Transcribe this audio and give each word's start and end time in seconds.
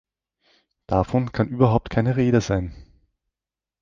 Davon 0.87 1.31
kann 1.31 1.49
überhaupt 1.49 1.91
keine 1.91 2.15
Rede 2.17 2.41
sein! 2.41 2.75